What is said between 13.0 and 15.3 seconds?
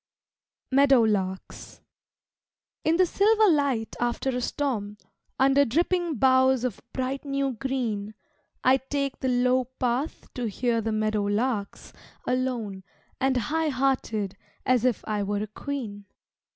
and high hearted as if I